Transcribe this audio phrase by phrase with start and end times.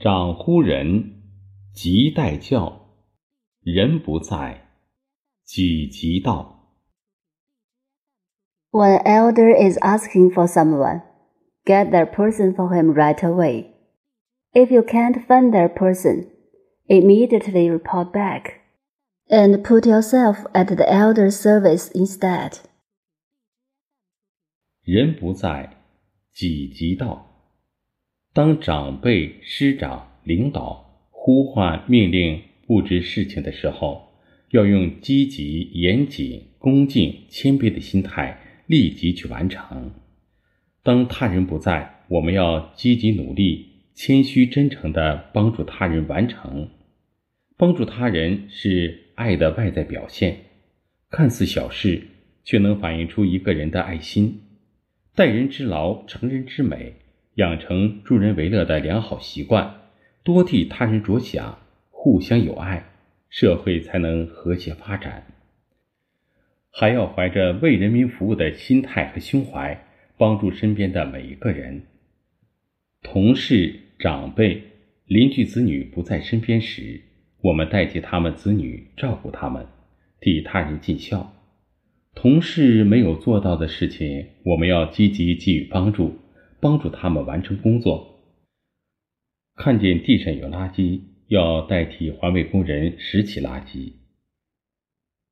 [0.00, 1.20] 长呼人，
[1.74, 2.88] 即待教，
[3.60, 4.66] 人不在，
[5.44, 6.72] 己即道。
[8.70, 11.02] When elder is asking for someone,
[11.66, 13.74] get that person for him right away.
[14.54, 16.30] If you can't find that person,
[16.86, 18.62] immediately report back
[19.28, 22.60] and put yourself at the elder's service instead.
[24.82, 25.76] 人不在，
[26.32, 27.29] 己即到。
[28.32, 34.12] 当长辈、师长、领导呼唤、命令、布置事情的时候，
[34.50, 39.90] 要用积极、严谨、恭敬、谦卑的心态，立即去完成。
[40.84, 46.68] 当他人不在，我们要积极努力、谦虚真诚地帮助他人完成。
[47.56, 50.36] 帮助他人是爱的外在表现，
[51.10, 52.00] 看似小事，
[52.44, 54.40] 却能反映出一个人的爱心。
[55.16, 56.94] 待人之劳，成人之美，
[57.40, 59.74] 养成助人为乐的良好习惯，
[60.22, 61.58] 多替他人着想，
[61.90, 62.84] 互相友爱，
[63.30, 65.24] 社会才能和谐发展。
[66.70, 69.86] 还要怀着为人民服务的心态和胸怀，
[70.18, 71.86] 帮助身边的每一个人。
[73.02, 74.62] 同事、长辈、
[75.06, 77.00] 邻居子女不在身边时，
[77.40, 79.66] 我们代替他们子女照顾他们，
[80.20, 81.34] 替他人尽孝。
[82.14, 86.19] 同事没有做到的事情，我们要积极给予帮助，
[86.60, 88.20] 帮助他们完成工作。
[89.56, 93.92] 看见地上有垃圾，要代替环卫工人拾起垃圾。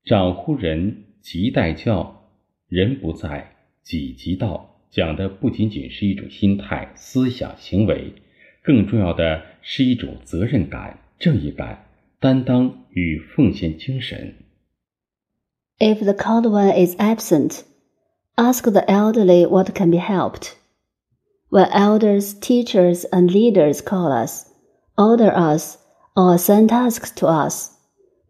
[0.04, 2.30] 长呼人，即待教，
[2.68, 4.74] 人不在，己即到。
[4.90, 8.14] 讲的不仅仅是一种心态、思想、行为，
[8.62, 11.86] 更重要的是一种责任感、正义感、
[12.18, 14.34] 担当与奉献精神。
[15.78, 17.60] If the called one is absent,
[18.36, 20.54] ask the elderly what can be helped.
[21.50, 24.50] When elders, teachers, and leaders call us,
[24.98, 25.78] order us,
[26.16, 27.76] or assign tasks to us,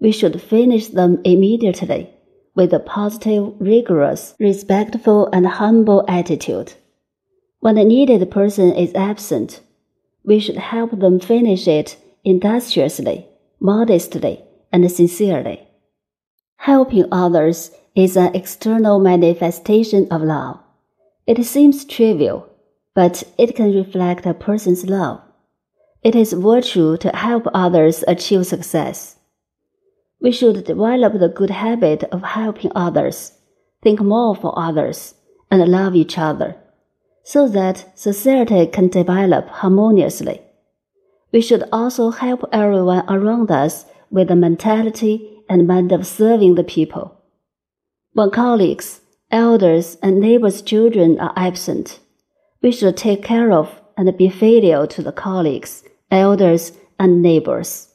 [0.00, 2.10] we should finish them immediately
[2.54, 6.74] with a positive, rigorous, respectful, and humble attitude.
[7.60, 9.60] When the needed person is absent,
[10.24, 13.26] we should help them finish it industriously,
[13.58, 15.66] modestly, and sincerely.
[16.56, 20.60] Helping others is an external manifestation of love.
[21.26, 22.47] It seems trivial,
[22.98, 25.20] but it can reflect a person's love.
[26.02, 29.14] It is virtue to help others achieve success.
[30.20, 33.34] We should develop the good habit of helping others,
[33.82, 35.14] think more for others,
[35.48, 36.56] and love each other,
[37.22, 40.40] so that society can develop harmoniously.
[41.30, 46.64] We should also help everyone around us with the mentality and mind of serving the
[46.64, 47.14] people.
[48.14, 52.00] When colleagues, elders, and neighbors' children are absent,
[52.62, 57.94] we should take care of and be filial to the colleagues, elders, and neighbors.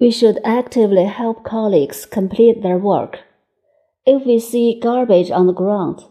[0.00, 3.20] We should actively help colleagues complete their work.
[4.04, 6.04] If we see garbage on the ground,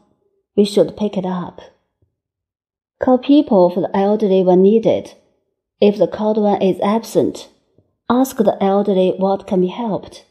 [0.56, 1.62] we should pick it up.
[3.02, 5.14] Call people for the elderly when needed.
[5.82, 7.50] If the called one is absent,
[8.10, 10.26] ask the elderly what can be helped.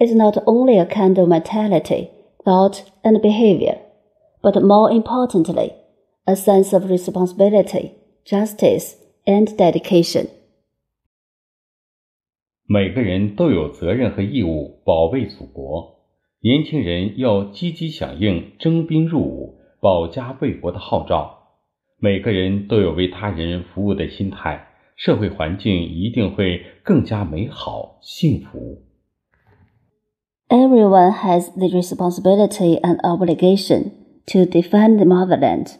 [0.00, 2.10] It's not only a kind of mentality,
[2.44, 3.78] thought, and behavior,
[4.42, 5.74] but more importantly,
[6.25, 7.91] a sense of responsibility,
[8.25, 8.93] justice,
[9.25, 10.27] and dedication.
[12.67, 15.99] 每个人都有责任和义务保卫祖国，
[16.41, 21.39] 年轻人要积极响应征兵入伍、保家卫国的号召。
[21.99, 28.83] 每个人都有为他人服务的心态，社会环境一定会更加美好、幸福。
[30.47, 33.91] Everyone has the responsibility and obligation
[34.27, 35.75] to defend the motherland,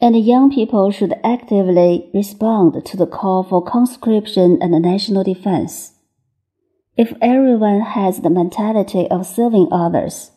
[0.00, 5.92] and young people should actively respond to the call for conscription and national defense.
[6.96, 10.30] If everyone has the mentality of serving others,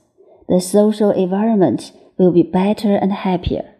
[0.47, 3.70] the social environment will be better and happier.